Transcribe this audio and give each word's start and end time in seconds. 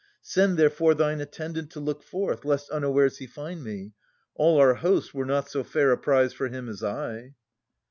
Send 0.23 0.57
therefore 0.57 0.95
thine 0.95 1.21
attendant 1.21 1.69
to 1.73 1.79
look 1.79 2.01
forth, 2.01 2.43
Lest 2.43 2.71
unawares 2.71 3.19
he 3.19 3.27
find 3.27 3.63
me. 3.63 3.91
All 4.33 4.57
our 4.57 4.73
host 4.73 5.13
Were 5.13 5.25
not 5.27 5.47
so 5.47 5.63
fair 5.63 5.91
a 5.91 5.97
prize 5.99 6.33
for 6.33 6.47
him 6.47 6.67
as 6.67 6.83
I. 6.83 7.35